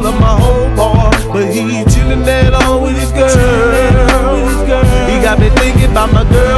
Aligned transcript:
all 0.00 0.06
of 0.06 0.20
my 0.20 0.34
homeboy, 0.40 1.32
but 1.32 1.52
he 1.52 1.84
chillin' 1.92 2.24
that 2.24 2.54
on 2.54 2.82
with 2.82 2.98
his 2.98 3.12
girl. 3.12 3.28
He 5.08 5.20
got 5.22 5.38
me 5.38 5.50
thinking 5.60 5.90
about 5.90 6.12
my 6.12 6.24
girl. 6.24 6.49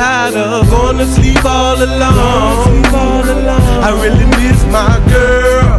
tired 0.00 0.34
of 0.34 0.70
going 0.70 0.96
to 0.96 1.04
sleep 1.04 1.44
all 1.44 1.76
alone. 1.76 2.84
I 3.86 3.90
really 4.02 4.26
miss 4.40 4.60
my 4.72 4.96
girl. 5.12 5.76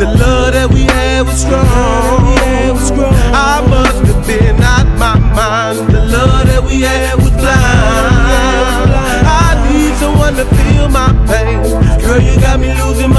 The 0.00 0.06
love 0.20 0.54
that 0.56 0.68
we 0.72 0.84
had 0.84 1.26
was 1.26 1.42
strong. 1.44 2.40
I 3.52 3.60
must 3.68 4.00
have 4.08 4.26
been 4.26 4.56
out 4.62 4.88
my 4.96 5.18
mind. 5.36 5.76
The 5.92 6.00
love 6.00 6.46
that 6.50 6.62
we 6.64 6.80
had 6.88 7.16
was 7.16 7.32
blind. 7.36 8.90
I 9.44 9.50
need 9.68 9.92
someone 10.00 10.34
to 10.40 10.46
feel 10.56 10.88
my 10.88 11.12
pain. 11.28 11.60
Girl, 12.00 12.18
you 12.18 12.40
got 12.40 12.60
me 12.60 12.72
losing. 12.80 13.09